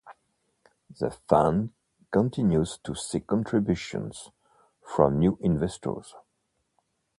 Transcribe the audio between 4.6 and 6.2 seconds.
from new investors.